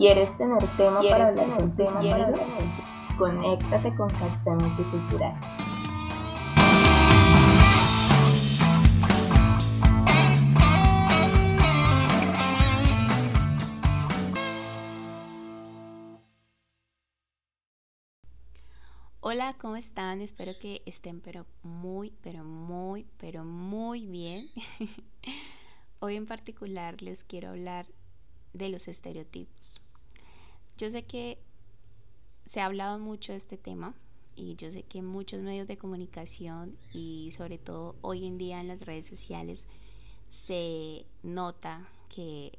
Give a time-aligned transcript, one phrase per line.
[0.00, 2.58] ¿Quieres tener tema para hablar con tus amigos?
[3.18, 5.38] Conéctate con Café Multicultural.
[19.20, 20.22] Hola, ¿cómo están?
[20.22, 24.48] Espero que estén pero muy, pero muy, pero muy bien.
[26.00, 27.84] Hoy en particular les quiero hablar
[28.54, 29.82] de los estereotipos.
[30.80, 31.36] Yo sé que
[32.46, 33.92] se ha hablado mucho de este tema
[34.34, 38.68] y yo sé que muchos medios de comunicación y sobre todo hoy en día en
[38.68, 39.68] las redes sociales
[40.28, 42.58] se nota que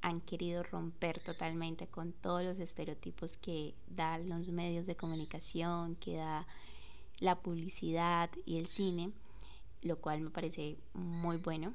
[0.00, 6.18] han querido romper totalmente con todos los estereotipos que dan los medios de comunicación, que
[6.18, 6.46] da
[7.18, 9.10] la publicidad y el cine,
[9.82, 11.74] lo cual me parece muy bueno.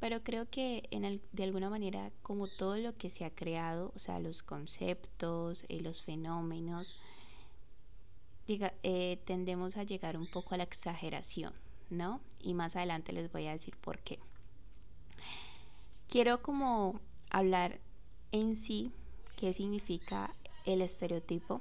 [0.00, 3.98] Pero creo que en de alguna manera, como todo lo que se ha creado, o
[3.98, 6.98] sea, los conceptos, eh, los fenómenos,
[8.48, 11.52] eh, tendemos a llegar un poco a la exageración,
[11.90, 12.20] ¿no?
[12.40, 14.18] Y más adelante les voy a decir por qué.
[16.08, 17.80] Quiero como hablar
[18.32, 18.92] en sí
[19.36, 21.60] qué significa el estereotipo.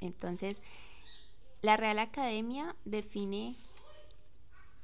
[0.00, 0.62] Entonces,
[1.60, 3.56] la Real Academia define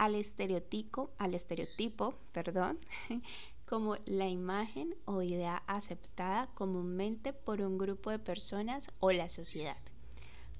[0.00, 2.78] al estereotipo, al estereotipo, perdón,
[3.68, 9.76] como la imagen o idea aceptada comúnmente por un grupo de personas o la sociedad,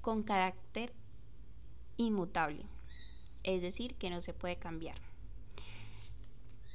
[0.01, 0.93] con carácter
[1.97, 2.67] inmutable,
[3.41, 5.01] es decir, que no se puede cambiar.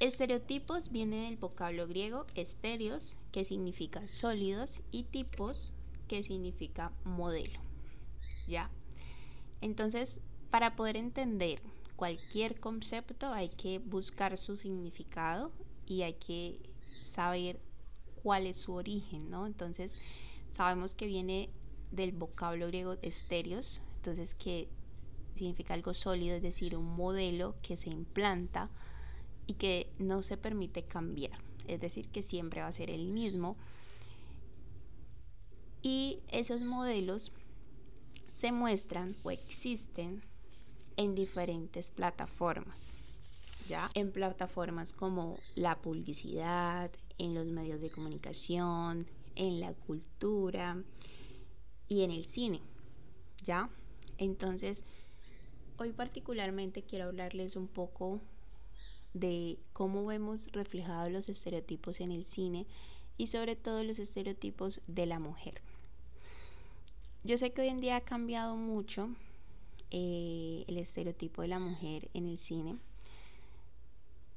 [0.01, 5.73] Estereotipos viene del vocablo griego estéreos, que significa sólidos, y tipos,
[6.09, 7.61] que significa modelo.
[8.45, 8.69] ¿Ya?
[9.61, 11.61] Entonces, para poder entender
[11.97, 15.51] cualquier concepto hay que buscar su significado
[15.85, 16.59] y hay que
[17.03, 17.59] saber
[18.23, 19.47] cuál es su origen, ¿no?
[19.47, 19.97] Entonces,
[20.51, 21.49] sabemos que viene
[21.91, 24.69] del vocablo griego estéreos, entonces que
[25.35, 28.69] significa algo sólido, es decir, un modelo que se implanta
[29.47, 33.57] y que no se permite cambiar, es decir, que siempre va a ser el mismo.
[35.81, 37.31] Y esos modelos
[38.35, 40.21] se muestran o existen
[40.97, 42.93] en diferentes plataformas.
[43.69, 43.89] ¿Ya?
[43.93, 50.81] En plataformas como la publicidad, en los medios de comunicación, en la cultura
[51.87, 52.61] y en el cine.
[53.43, 53.69] ¿Ya?
[54.17, 54.83] Entonces,
[55.77, 58.21] hoy particularmente quiero hablarles un poco
[59.13, 62.65] de cómo vemos reflejados los estereotipos en el cine
[63.17, 65.61] y sobre todo los estereotipos de la mujer.
[67.23, 69.09] Yo sé que hoy en día ha cambiado mucho
[69.91, 72.77] eh, el estereotipo de la mujer en el cine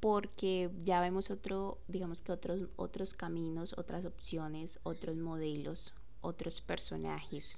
[0.00, 7.56] porque ya vemos otro, digamos que otros, otros caminos, otras opciones, otros modelos, otros personajes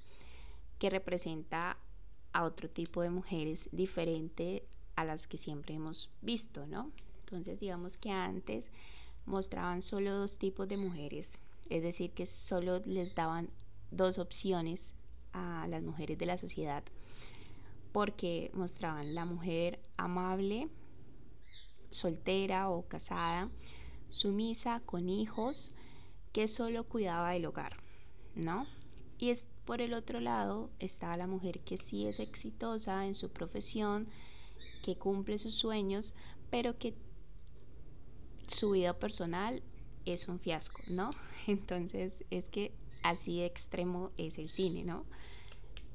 [0.80, 1.76] que representa
[2.32, 4.64] a otro tipo de mujeres diferente
[4.96, 6.90] a las que siempre hemos visto, ¿no?
[7.20, 8.70] Entonces digamos que antes
[9.24, 11.38] mostraban solo dos tipos de mujeres,
[11.70, 13.50] es decir, que solo les daban
[13.92, 14.94] dos opciones
[15.32, 16.82] a las mujeres de la sociedad
[17.92, 20.68] porque mostraban la mujer amable,
[21.90, 23.50] soltera o casada,
[24.08, 25.72] sumisa, con hijos,
[26.32, 27.76] que solo cuidaba del hogar,
[28.34, 28.66] ¿no?
[29.18, 33.30] Y es, por el otro lado está la mujer que sí es exitosa en su
[33.30, 34.08] profesión,
[34.82, 36.14] que cumple sus sueños,
[36.50, 36.94] pero que
[38.46, 39.62] su vida personal
[40.04, 41.10] es un fiasco, ¿no?
[41.46, 45.04] Entonces es que así de extremo es el cine, ¿no?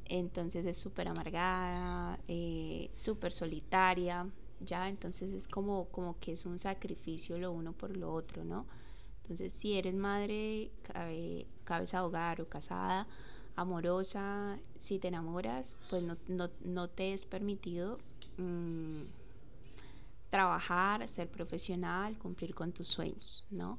[0.09, 4.27] Entonces es súper amargada, eh, súper solitaria,
[4.59, 8.65] ya, entonces es como, como que es un sacrificio lo uno por lo otro, ¿no?
[9.21, 10.71] Entonces si eres madre,
[11.63, 13.07] cabeza de hogar o casada,
[13.55, 17.99] amorosa, si te enamoras, pues no, te es permitido
[18.37, 19.01] mm,
[20.29, 23.77] trabajar, ser profesional, cumplir con tus sueños, ¿no?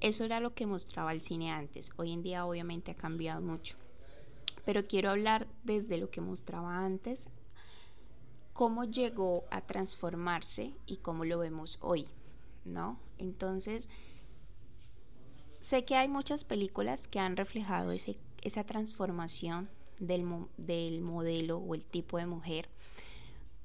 [0.00, 1.90] Eso era lo que mostraba el cine antes.
[1.96, 3.76] Hoy en día obviamente ha cambiado mucho
[4.66, 7.28] pero quiero hablar desde lo que mostraba antes,
[8.52, 12.06] cómo llegó a transformarse y cómo lo vemos hoy,
[12.64, 12.98] ¿no?
[13.18, 13.88] Entonces,
[15.60, 19.68] sé que hay muchas películas que han reflejado ese, esa transformación
[19.98, 20.24] del,
[20.56, 22.68] del modelo o el tipo de mujer,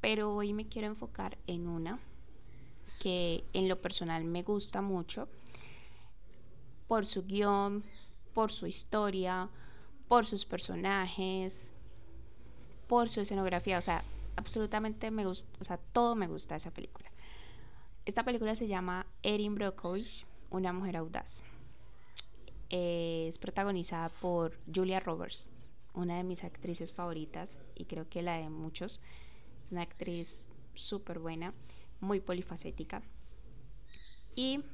[0.01, 1.99] pero hoy me quiero enfocar en una
[2.99, 5.27] que en lo personal me gusta mucho
[6.87, 7.83] por su guion,
[8.33, 9.49] por su historia,
[10.07, 11.71] por sus personajes,
[12.91, 14.03] por su escenografía, o sea,
[14.35, 17.09] absolutamente me gusta, o sea, todo me gusta esa película.
[18.05, 21.41] Esta película se llama Erin Brockovich, una mujer audaz.
[22.67, 25.47] es protagonizada por Julia Roberts,
[25.93, 28.99] una de mis actrices favoritas y creo que la de muchos.
[29.63, 30.43] Es una actriz
[30.73, 31.53] súper buena,
[32.01, 33.03] muy polifacética.
[34.35, 34.65] Y,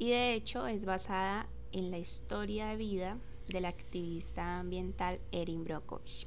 [0.00, 3.16] y de hecho es basada en la historia de vida
[3.48, 6.26] del activista ambiental Erin Brockovich.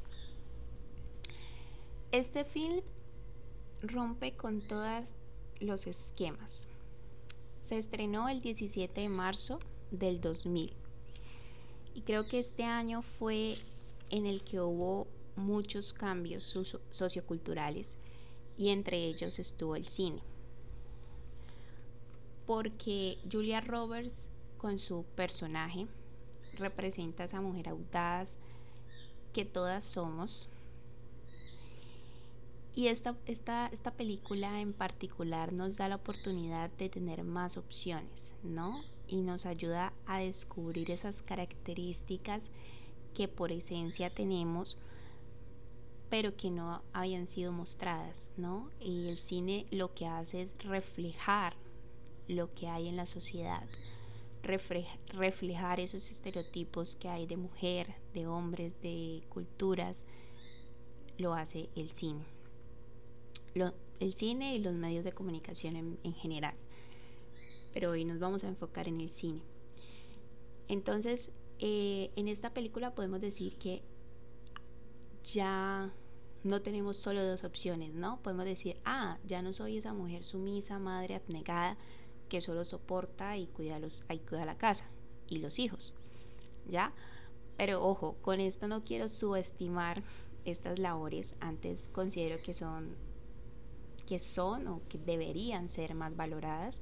[2.12, 2.82] Este film
[3.82, 5.14] rompe con todos
[5.60, 6.68] los esquemas.
[7.62, 9.60] Se estrenó el 17 de marzo
[9.92, 10.74] del 2000
[11.94, 13.56] y creo que este año fue
[14.10, 16.44] en el que hubo muchos cambios
[16.90, 17.98] socioculturales
[18.58, 20.22] y entre ellos estuvo el cine.
[22.46, 25.88] Porque Julia Roberts con su personaje
[26.60, 28.38] representa a esa mujer audaz
[29.34, 30.48] que todas somos.
[32.76, 38.34] Y esta, esta, esta película en particular nos da la oportunidad de tener más opciones,
[38.44, 38.84] ¿no?
[39.08, 42.52] Y nos ayuda a descubrir esas características
[43.14, 44.78] que por esencia tenemos,
[46.10, 48.70] pero que no habían sido mostradas, ¿no?
[48.80, 51.56] Y el cine lo que hace es reflejar
[52.28, 53.64] lo que hay en la sociedad
[54.42, 60.06] reflejar esos estereotipos que hay de mujer, de hombres, de culturas,
[61.18, 62.26] lo hace el cine.
[64.00, 66.56] el cine y los medios de comunicación en, general.
[67.74, 69.42] Pero hoy nos vamos a enfocar en el cine.
[70.68, 73.84] Entonces, eh, en esta película podemos decir que
[75.24, 75.94] ya
[76.44, 78.22] no tenemos solo dos opciones, ¿no?
[78.22, 81.78] Podemos decir, ah, ya no soy esa mujer sumisa, madre abnegada,
[82.30, 84.86] que solo soporta y cuida, los, y cuida la casa
[85.28, 85.94] y los hijos.
[86.68, 86.94] ¿Ya?
[87.58, 90.04] Pero ojo, con esto no quiero subestimar
[90.46, 92.96] estas labores, antes considero que son
[94.08, 96.82] que son o que deberían ser más valoradas.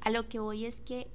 [0.00, 1.08] A lo que voy es que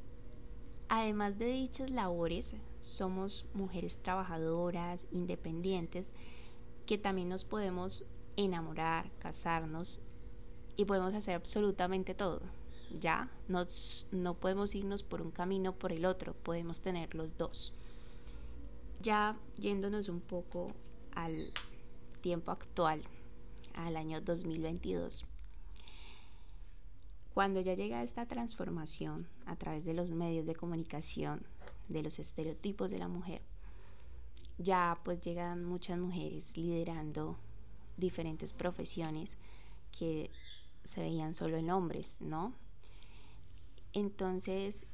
[0.90, 6.16] además de dichas labores, somos mujeres trabajadoras, independientes,
[6.88, 10.02] que también nos podemos enamorar, casarnos
[10.76, 12.42] y podemos hacer absolutamente todo
[13.00, 13.30] ya
[14.12, 17.74] no podemos irnos por un camino por el otro, podemos tener los dos.
[19.02, 20.72] Ya yéndonos un poco
[21.14, 21.52] al
[22.22, 23.04] tiempo actual,
[23.74, 25.26] al año 2022.
[27.34, 31.46] Cuando ya llega esta transformación a través de los medios de comunicación,
[31.88, 33.42] de los estereotipos de la mujer,
[34.58, 37.38] ya pues llegan muchas mujeres liderando
[37.98, 39.38] diferentes profesiones
[39.98, 40.30] que
[40.84, 42.54] se veían solo en hombres, ¿no?
[43.94, 44.88] Entonces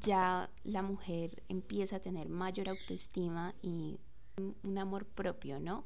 [0.00, 3.98] ya la mujer empieza a tener mayor autoestima y
[4.36, 5.84] un amor propio, ¿no?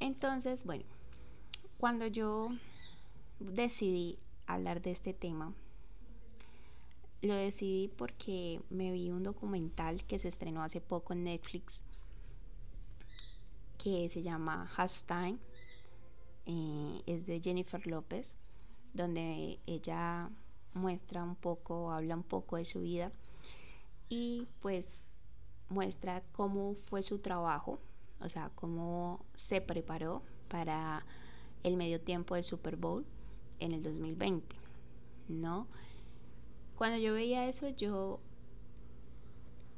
[0.00, 0.84] Entonces, bueno,
[1.78, 2.50] cuando yo
[3.38, 5.54] decidí hablar de este tema,
[7.22, 11.84] lo decidí porque me vi un documental que se estrenó hace poco en Netflix
[13.78, 15.38] que se llama Halftime,
[16.46, 18.36] eh, es de Jennifer López,
[18.92, 20.30] donde ella
[20.74, 23.12] muestra un poco, habla un poco de su vida
[24.08, 25.08] y pues
[25.68, 27.78] muestra cómo fue su trabajo,
[28.20, 31.04] o sea, cómo se preparó para
[31.62, 33.06] el medio tiempo del Super Bowl
[33.58, 34.56] en el 2020,
[35.28, 35.66] ¿no?
[36.76, 38.20] Cuando yo veía eso, yo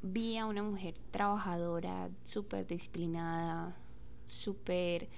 [0.03, 3.77] vi a una mujer trabajadora, súper disciplinada,
[4.27, 5.09] súper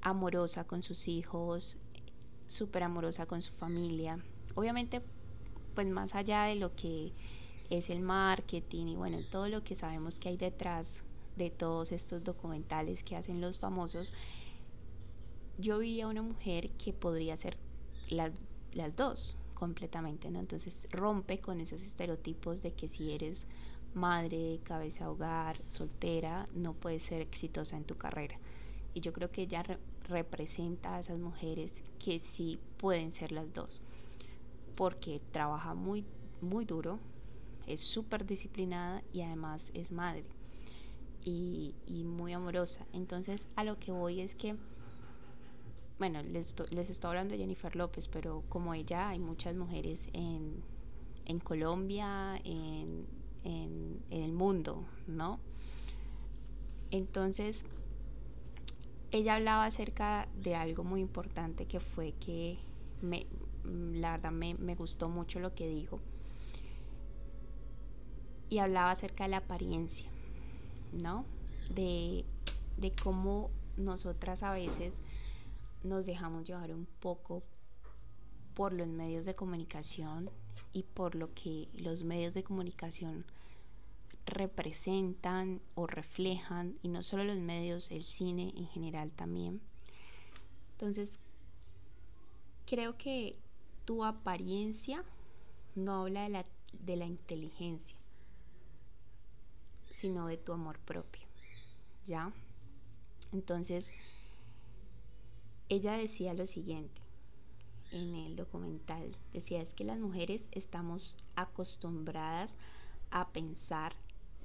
[0.00, 1.76] amorosa con sus hijos,
[2.46, 4.22] súper amorosa con su familia,
[4.56, 5.02] obviamente,
[5.74, 7.12] pues más allá de lo que
[7.70, 11.04] es el marketing y bueno, todo lo que sabemos que hay detrás
[11.36, 14.12] de todos estos documentales que hacen los famosos,
[15.58, 17.56] yo vi a una mujer que podría ser
[18.08, 18.32] las,
[18.72, 20.40] las dos completamente, ¿no?
[20.40, 23.46] Entonces rompe con esos estereotipos de que si eres
[23.94, 28.38] madre, cabeza hogar, soltera, no puedes ser exitosa en tu carrera.
[28.94, 29.62] Y yo creo que ella
[30.08, 33.82] representa a esas mujeres que sí pueden ser las dos
[34.76, 36.04] porque trabaja muy,
[36.40, 37.00] muy duro,
[37.66, 40.24] es súper disciplinada y además es madre
[41.24, 42.86] y, muy amorosa.
[42.92, 44.54] Entonces a lo que voy es que,
[45.98, 50.62] bueno, les, les estoy hablando de Jennifer López, pero como ella hay muchas mujeres en,
[51.24, 53.06] en Colombia, en,
[53.44, 55.40] en, el mundo, ¿no?
[56.90, 57.64] Entonces,
[59.10, 62.58] ella hablaba acerca de algo muy importante que fue que
[63.02, 63.26] me,
[63.66, 66.00] la verdad me, gustó mucho lo que dijo.
[68.48, 70.08] Y hablaba acerca de la apariencia,
[70.92, 71.24] ¿no?
[71.74, 72.24] De,
[72.76, 75.02] de cómo nosotras a veces
[75.82, 77.42] nos dejamos llevar un poco
[78.54, 80.30] por los medios de comunicación
[80.72, 83.24] y por lo que los medios de comunicación
[84.26, 89.60] representan o reflejan, y no solo los medios, el cine en general también.
[90.72, 91.18] Entonces,
[92.66, 93.36] creo que
[93.86, 95.02] tu apariencia
[95.74, 97.96] no habla de la, de la inteligencia,
[99.90, 101.26] sino de tu amor propio,
[102.06, 102.32] ¿ya?
[103.32, 103.90] Entonces,
[105.68, 107.00] ella decía lo siguiente
[107.92, 112.58] en el documental, decía es que las mujeres estamos acostumbradas
[113.10, 113.94] a pensar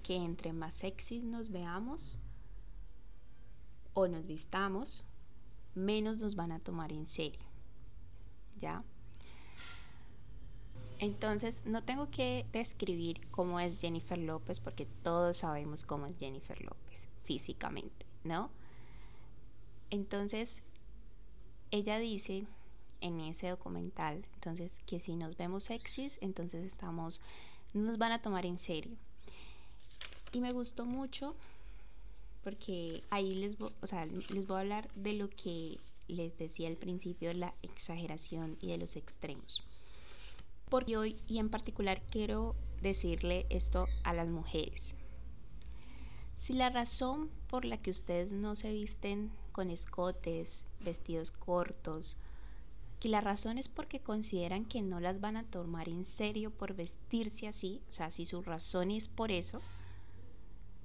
[0.04, 2.20] que entre más sexys nos veamos
[3.94, 5.04] o nos vistamos,
[5.74, 7.42] menos nos van a tomar en serio.
[8.60, 8.84] ¿Ya?
[11.02, 16.64] Entonces, no tengo que describir cómo es Jennifer López porque todos sabemos cómo es Jennifer
[16.64, 18.52] López físicamente, ¿no?
[19.90, 20.62] Entonces,
[21.72, 22.46] ella dice
[23.02, 27.20] en ese documental, entonces, que si nos vemos sexys, entonces estamos,
[27.74, 28.96] no nos van a tomar en serio.
[30.32, 31.36] Y me gustó mucho
[32.44, 36.78] porque ahí les, o sea, les voy a hablar de lo que les decía al
[36.78, 39.64] principio, la exageración y de los extremos.
[40.72, 44.96] Porque hoy y en particular quiero decirle esto a las mujeres.
[46.36, 52.16] Si la razón por la que ustedes no se visten con escotes, vestidos cortos,
[53.02, 56.74] que la razón es porque consideran que no las van a tomar en serio por
[56.74, 59.60] vestirse así, o sea, si su razón es por eso,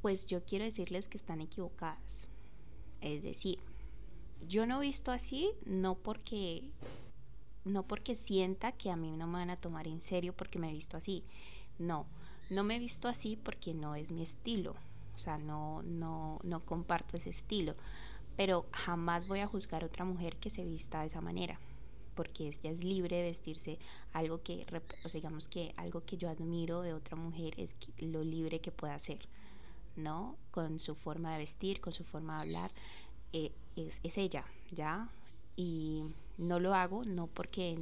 [0.02, 2.26] pues yo quiero decirles que están equivocadas.
[3.00, 3.60] Es decir,
[4.48, 6.72] yo no visto así no porque
[7.66, 10.70] no porque sienta que a mí no me van a tomar en serio porque me
[10.70, 11.24] he visto así.
[11.78, 12.06] No,
[12.48, 14.76] no me he visto así porque no es mi estilo.
[15.14, 17.74] O sea, no, no, no comparto ese estilo.
[18.36, 21.58] Pero jamás voy a juzgar a otra mujer que se vista de esa manera.
[22.14, 23.78] Porque ella es libre de vestirse
[24.12, 24.64] algo que,
[25.04, 28.70] o sea, digamos que algo que yo admiro de otra mujer es lo libre que
[28.70, 29.28] pueda ser,
[29.96, 30.36] ¿no?
[30.52, 32.70] Con su forma de vestir, con su forma de hablar.
[33.32, 35.10] Eh, es, es ella, ¿ya?
[35.56, 36.04] Y
[36.38, 37.78] no lo hago no porque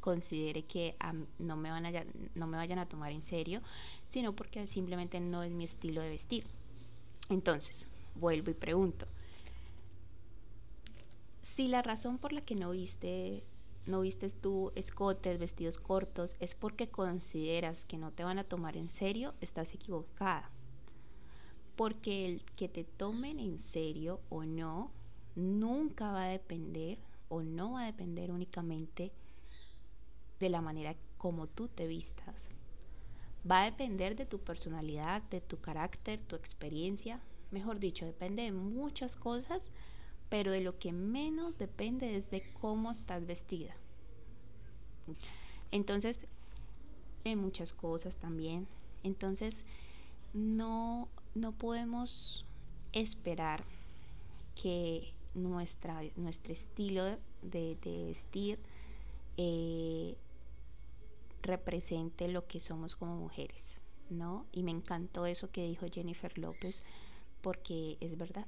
[0.00, 0.96] considere que
[1.38, 2.04] no, me van a,
[2.34, 3.60] no me vayan a tomar en serio,
[4.06, 6.44] sino porque simplemente no es mi estilo de vestir.
[7.28, 9.06] Entonces, vuelvo y pregunto,
[11.42, 13.42] si la razón por la que no viste
[13.88, 18.76] no vistes tú escotes, vestidos cortos, es porque consideras que no te van a tomar
[18.76, 20.50] en serio, estás equivocada.
[21.74, 24.90] Porque el que te tomen en serio o no,
[25.38, 29.12] nunca va a depender o no va a depender únicamente
[30.40, 32.48] de la manera como tú te vistas.
[33.48, 37.20] Va a depender de tu personalidad, de tu carácter, tu experiencia.
[37.50, 39.70] Mejor dicho, depende de muchas cosas,
[40.28, 43.76] pero de lo que menos depende es de cómo estás vestida.
[45.70, 46.26] Entonces,
[47.24, 48.66] hay muchas cosas también.
[49.04, 49.64] Entonces,
[50.34, 52.44] no, no podemos
[52.92, 53.64] esperar
[54.54, 58.58] que nuestra, nuestro estilo de, vestir
[59.36, 60.16] eh,
[61.42, 63.78] represente lo que somos como mujeres,
[64.10, 64.46] ¿no?
[64.52, 66.82] Y me encantó eso que dijo Jennifer López
[67.40, 68.46] porque es verdad,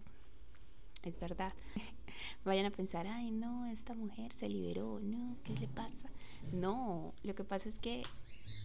[1.02, 1.52] es verdad.
[2.44, 6.10] Vayan a pensar, ay, no, esta mujer se liberó, no, ¿qué le pasa?
[6.52, 8.02] No, lo que pasa es que,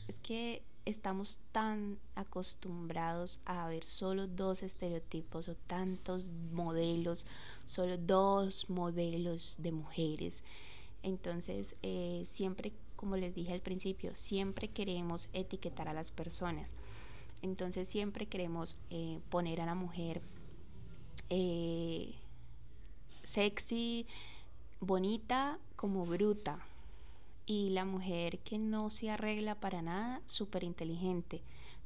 [0.07, 7.25] es que estamos tan acostumbrados a ver solo dos estereotipos o tantos modelos,
[7.65, 10.43] solo dos modelos de mujeres.
[11.01, 16.75] Entonces, eh, siempre, como les dije al principio, siempre queremos etiquetar a las personas.
[17.41, 20.21] Entonces, siempre queremos eh, poner a la mujer
[21.29, 22.13] eh,
[23.23, 24.05] sexy,
[24.79, 26.59] bonita, como bruta
[27.45, 31.41] y la mujer que no se arregla para nada, súper inteligente.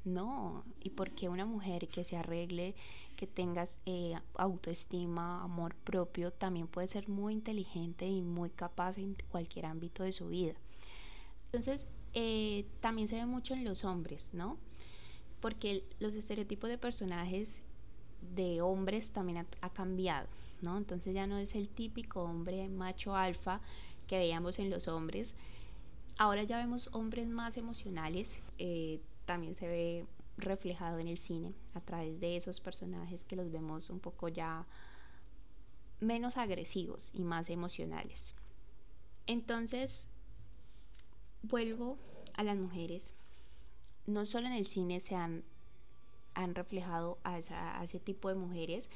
[0.05, 2.73] No, y porque una mujer que se arregle,
[3.17, 9.17] que tengas eh, autoestima, amor propio, también puede ser muy inteligente y muy capaz en
[9.29, 10.53] cualquier ámbito de su vida.
[11.47, 14.57] Entonces, eh, también se ve mucho en los hombres, ¿no?
[15.41, 17.61] Porque los estereotipos de personajes
[18.35, 20.27] de hombres también ha, ha cambiado,
[20.61, 20.77] ¿no?
[20.77, 23.59] Entonces ya no es el típico hombre macho alfa
[24.09, 25.35] que veíamos en los hombres.
[26.17, 31.79] Ahora ya vemos hombres más emocionales, eh, también se ve reflejado en el cine a
[31.79, 34.65] través de esos personajes que los vemos un poco ya
[35.99, 38.33] menos agresivos y más emocionales.
[39.27, 40.07] Entonces,
[41.43, 41.99] vuelvo
[42.33, 43.13] a las mujeres.
[44.07, 45.43] No solo en el cine se han,
[46.33, 48.89] han reflejado a, a ese tipo de mujeres,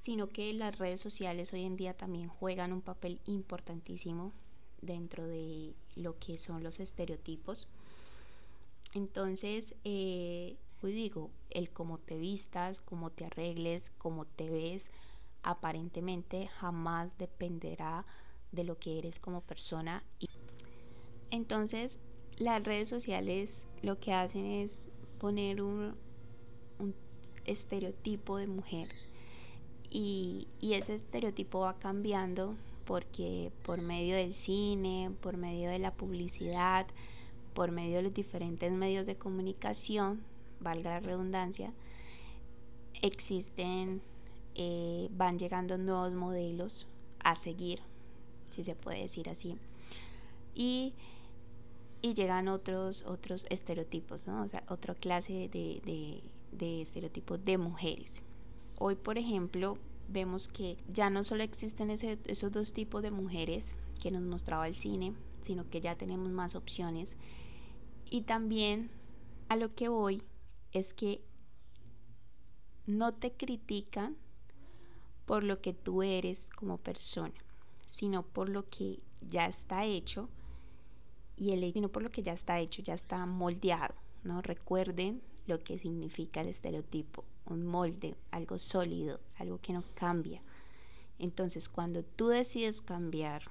[0.00, 4.32] sino que las redes sociales hoy en día también juegan un papel importantísimo
[4.80, 7.68] dentro de lo que son los estereotipos.
[8.94, 14.90] Entonces, eh, pues digo, el cómo te vistas, cómo te arregles, cómo te ves,
[15.42, 18.06] aparentemente jamás dependerá
[18.52, 20.04] de lo que eres como persona.
[21.30, 21.98] Entonces,
[22.36, 25.96] las redes sociales lo que hacen es poner un,
[27.44, 28.88] estereotipo de mujer
[29.90, 32.54] y, y, ese estereotipo va cambiando
[32.84, 36.86] porque por medio del cine, por medio de la publicidad,
[37.54, 40.22] por medio de los diferentes medios de comunicación,
[40.60, 41.72] valga la redundancia,
[43.02, 44.00] existen,
[44.54, 46.86] eh, van llegando nuevos modelos
[47.20, 47.80] a seguir,
[48.50, 49.56] si se puede decir así.
[50.54, 50.94] Y,
[52.00, 54.42] llegan otros, otros estereotipos, ¿no?
[54.42, 58.22] o sea, otra clase de, de estereotipos de mujeres.
[58.80, 59.76] Hoy, por ejemplo,
[60.08, 64.76] vemos que ya no solo existen esos dos tipos de mujeres que nos mostraba el
[64.76, 67.16] cine, sino que ya tenemos más opciones
[68.10, 68.90] y también
[69.48, 70.22] a lo que voy
[70.72, 71.20] es que
[72.86, 74.16] no te critican
[75.26, 77.34] por lo que tú eres como persona,
[77.86, 80.28] sino por lo que ya está hecho
[81.36, 83.94] y el sino por lo que ya está hecho, ya está moldeado,
[84.24, 84.40] ¿no?
[84.40, 90.42] Recuerden lo que significa el estereotipo, un molde, algo sólido, algo que no cambia.
[91.18, 93.42] Entonces, cuando tú decides cambiar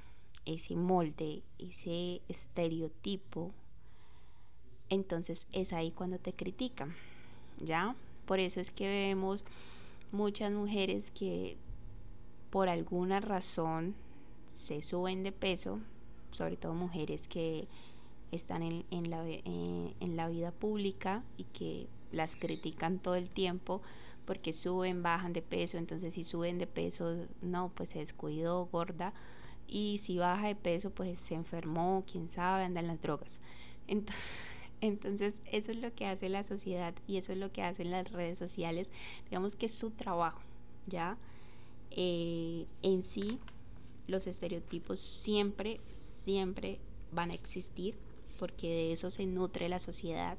[0.46, 3.52] ese molde, ese estereotipo,
[4.90, 6.96] entonces es ahí cuando te critican,
[7.60, 7.96] ¿ya?
[8.26, 9.44] Por eso es que vemos
[10.12, 11.58] muchas mujeres que
[12.50, 13.96] por alguna razón
[14.48, 15.80] se suben de peso,
[16.32, 17.68] sobre todo mujeres que
[18.32, 19.42] están en, la, eh,
[20.00, 23.82] en la vida pública y que las critican todo el tiempo
[24.26, 29.14] porque suben, bajan de peso, entonces si suben de peso, no, pues se descuidó, gorda,
[29.68, 33.40] y si baja de peso, pues se enfermó, quién sabe, anda en las drogas.
[33.88, 34.24] Entonces,
[34.82, 38.12] entonces, eso es lo que hace la sociedad y eso es lo que hacen las
[38.12, 38.92] redes sociales.
[39.30, 40.42] Digamos que es su trabajo,
[40.88, 41.18] ¿ya?
[41.92, 43.40] Eh, en sí,
[44.08, 46.80] los estereotipos siempre, siempre
[47.12, 47.96] van a existir
[48.38, 50.38] porque de eso se nutre la sociedad.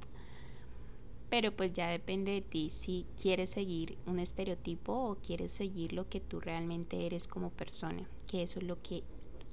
[1.30, 6.08] Pero pues ya depende de ti si quieres seguir un estereotipo o quieres seguir lo
[6.08, 9.02] que tú realmente eres como persona, que eso es lo que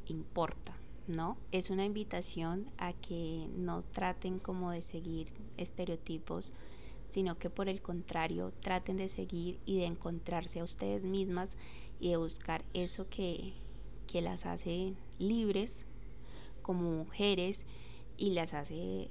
[0.08, 0.78] importa.
[1.08, 1.38] ¿no?
[1.52, 6.52] Es una invitación a que no traten como de seguir estereotipos,
[7.10, 11.58] sino que por el contrario traten de seguir y de encontrarse a ustedes mismas
[12.00, 13.54] y de buscar eso que,
[14.14, 15.86] las hace libres
[16.62, 17.66] como mujeres
[18.16, 19.10] y las hace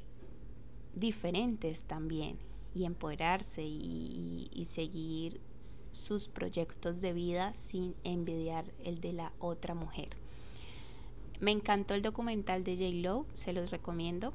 [0.95, 2.39] diferentes también
[2.75, 5.41] y empoderarse y, seguir
[5.93, 10.09] sus proyectos de vida sin envidiar el de la otra mujer.
[11.41, 12.91] Me encantó el documental de J.
[13.03, 14.33] Lo, se los recomiendo,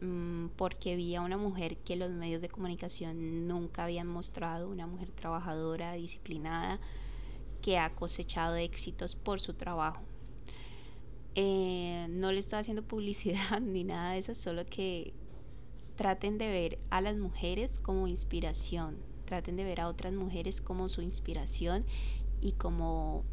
[0.00, 4.86] mm, porque vi a una mujer que los medios de comunicación nunca habían mostrado, una
[4.86, 6.80] mujer trabajadora, disciplinada,
[7.60, 10.02] que ha cosechado éxitos por su trabajo.
[11.34, 15.12] Eh, no le estoy haciendo publicidad ni nada de eso, solo que
[15.96, 20.88] traten de ver a las mujeres como inspiración, traten de ver a otras mujeres como
[20.88, 21.84] su inspiración
[22.40, 23.24] y como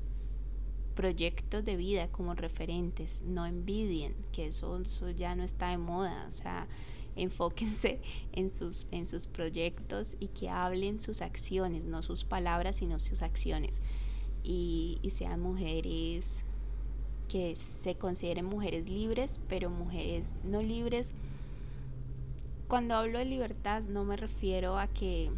[0.96, 4.82] proyectos de vida como referentes, no envidien, que eso,
[5.16, 6.68] ya no está de moda, o sea,
[7.16, 8.00] enfóquense
[8.32, 13.22] en sus, en sus proyectos y que hablen sus acciones, no sus palabras, sino sus
[13.22, 13.82] acciones.
[14.44, 16.44] Y, y sean mujeres
[17.28, 21.14] que se consideren mujeres libres, pero mujeres no libres.
[22.72, 25.30] Cuando hablo de libertad no me refiero a que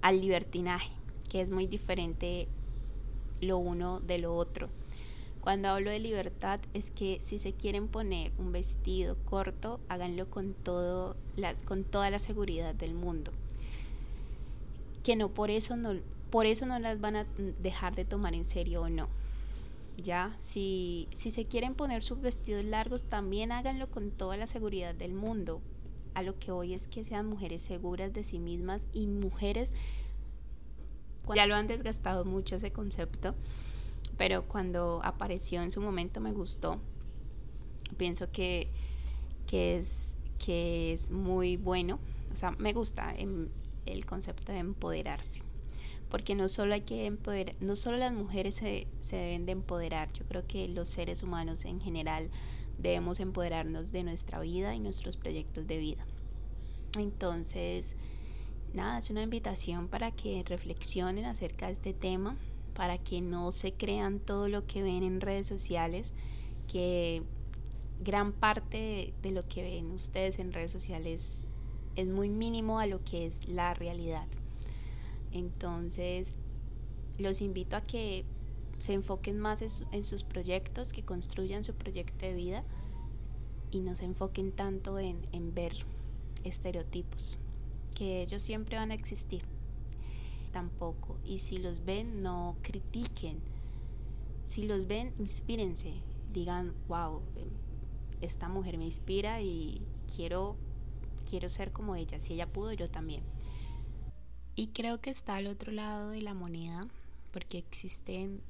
[0.00, 0.90] al libertinaje,
[1.30, 2.48] que es muy diferente
[3.42, 4.70] lo uno de lo otro.
[5.42, 10.54] Cuando hablo de libertad es que si se quieren poner un vestido corto, háganlo con,
[10.54, 11.14] todo
[11.66, 13.32] con toda la seguridad del mundo.
[15.04, 15.92] Que no por eso no,
[16.30, 17.26] por eso no las van a
[17.60, 19.08] dejar de tomar en serio o no.
[19.96, 24.94] Ya, si, si se quieren poner sus vestidos largos, también háganlo con toda la seguridad
[24.94, 25.62] del mundo.
[26.14, 29.72] A lo que hoy es que sean mujeres seguras de sí mismas y mujeres
[31.34, 33.34] ya lo han desgastado mucho ese concepto,
[34.16, 36.78] pero cuando apareció en su momento me gustó.
[37.96, 38.68] Pienso que,
[39.50, 41.98] es, que es muy bueno,
[42.32, 45.42] o sea, me gusta el concepto de empoderarse
[46.16, 50.10] porque no solo hay que empoderar, no solo las mujeres se, se, deben de empoderar,
[50.14, 52.30] yo creo que los seres humanos en general
[52.78, 56.06] debemos empoderarnos de nuestra vida y nuestros proyectos de vida.
[56.98, 57.96] Entonces,
[58.72, 62.38] nada, es una invitación para que reflexionen acerca de este tema,
[62.72, 66.14] para que no se crean todo lo que ven en redes sociales,
[66.66, 67.24] que
[68.00, 71.42] gran parte de, lo que ven ustedes en redes sociales
[71.94, 74.26] es muy mínimo a lo que es la realidad.
[75.36, 76.32] Entonces,
[77.18, 78.24] los invito a que
[78.78, 82.64] se enfoquen más en, sus proyectos, que construyan su proyecto de vida
[83.70, 85.72] y no se enfoquen tanto en, ver
[86.44, 87.38] estereotipos,
[87.94, 89.42] que ellos siempre van a existir.
[90.52, 91.18] Tampoco.
[91.24, 93.40] Y si los ven, no critiquen.
[94.44, 95.92] Si los ven, inspírense.
[96.32, 97.20] Digan, wow,
[98.20, 99.82] esta mujer me inspira y
[100.14, 100.56] quiero,
[101.28, 102.20] quiero ser como ella.
[102.20, 103.22] Si ella pudo, yo también.
[104.56, 106.88] Y creo que está al otro lado de la moneda,
[107.30, 108.40] porque existen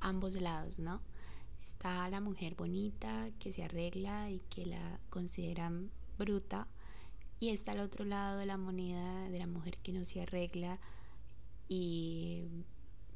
[0.00, 1.00] ambos lados, ¿no?
[1.62, 6.66] Está la mujer bonita que se arregla y que la consideran bruta,
[7.38, 10.80] y está al otro lado de la moneda de la mujer que no se arregla
[11.68, 12.46] y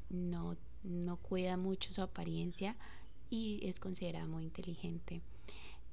[0.09, 2.77] no, no cuida mucho su apariencia
[3.29, 5.21] y es considerada muy inteligente.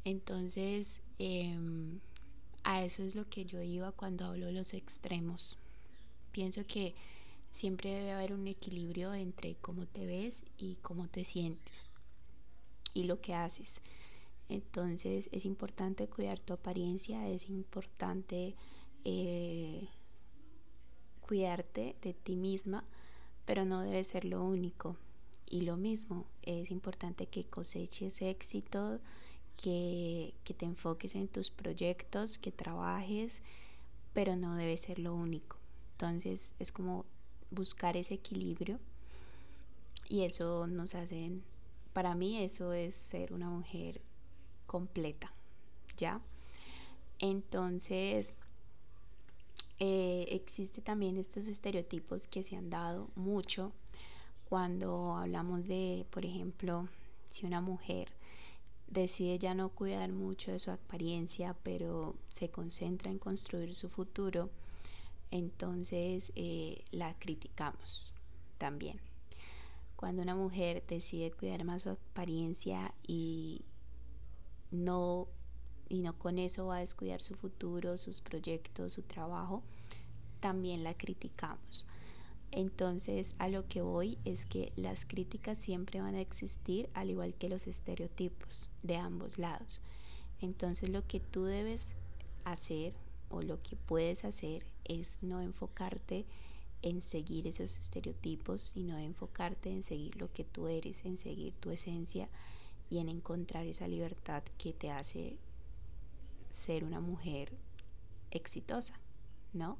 [0.04, 1.98] Entonces, em,
[2.62, 5.58] a eso es lo que yo iba cuando hablo de los extremos.
[6.36, 6.94] Pienso que
[7.50, 11.86] siempre debe haber un equilibrio entre cómo te ves y cómo te sientes
[12.92, 13.80] y lo que haces.
[14.50, 18.54] Entonces es importante cuidar tu apariencia, es importante
[19.06, 19.88] eh,
[21.22, 22.84] cuidarte de ti misma,
[23.46, 24.98] pero no debe ser lo único.
[25.46, 29.00] Y lo mismo, es importante que coseches éxito,
[29.56, 33.42] que, te enfoques en tus proyectos, que trabajes,
[34.12, 35.55] pero no debe ser lo único.
[35.96, 37.06] Entonces es como
[37.50, 38.78] buscar ese equilibrio
[40.10, 41.30] y eso nos hace,
[41.94, 44.02] para mí eso es ser una mujer
[44.66, 45.32] completa,
[45.96, 46.20] ¿ya?
[47.18, 48.34] Entonces,
[49.78, 53.72] eh, existe también estos estereotipos que se han dado mucho
[54.50, 56.88] cuando hablamos de, por ejemplo,
[57.30, 58.10] si una mujer
[58.86, 64.50] decide ya no cuidar mucho de su apariencia, pero se concentra en construir su futuro,
[65.30, 68.12] entonces eh, la criticamos
[68.58, 69.00] también.
[69.96, 73.62] Cuando una mujer decide cuidar más su apariencia y
[74.70, 75.28] no
[75.88, 79.62] y no con eso va a descuidar su futuro, sus proyectos, su trabajo,
[80.40, 81.86] también la criticamos.
[82.50, 87.34] Entonces a lo que voy es que las críticas siempre van a existir al igual
[87.34, 89.80] que los estereotipos de ambos lados.
[90.40, 91.94] Entonces lo que tú debes
[92.44, 92.94] hacer
[93.28, 96.26] o lo que puedes hacer es no enfocarte
[96.82, 101.70] en seguir esos estereotipos, sino enfocarte en seguir lo que tú eres, en seguir tu
[101.70, 102.28] esencia
[102.90, 105.38] y en encontrar esa libertad que te hace
[106.50, 107.52] ser una mujer
[108.30, 108.94] exitosa,
[109.52, 109.78] ¿no?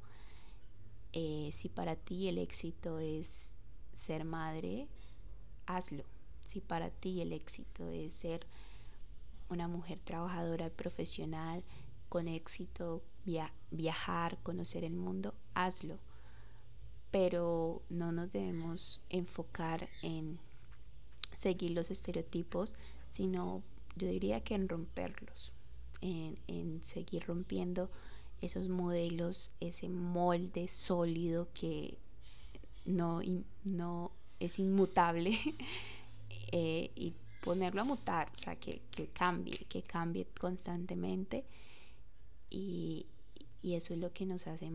[1.13, 3.57] Eh, si para ti el éxito es
[3.93, 4.89] ser madre,
[5.67, 6.05] hazlo.
[6.45, 8.47] Si para ti el éxito es ser
[9.49, 11.63] una mujer trabajadora, profesional,
[12.17, 13.03] con éxito,
[13.71, 15.99] viajar, conocer el mundo, hazlo.
[17.11, 20.39] Pero no nos debemos enfocar en
[21.35, 22.75] seguir los estereotipos,
[23.07, 23.63] sino
[23.97, 25.53] yo diría que en romperlos,
[26.01, 27.91] en, seguir rompiendo
[28.41, 31.99] esos modelos, ese molde sólido que
[32.87, 33.21] no,
[33.63, 35.39] no es inmutable
[36.51, 41.45] eh, y ponerlo a mutar, o sea, que, que, cambie, que cambie constantemente
[42.57, 43.07] y,
[43.63, 44.71] y eso es lo que nos hace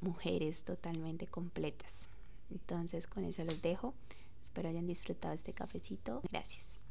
[0.00, 2.08] mujeres totalmente completas.
[2.50, 3.94] Entonces con eso los dejo.
[4.42, 6.20] Espero hayan disfrutado este cafecito.
[6.30, 6.81] Gracias.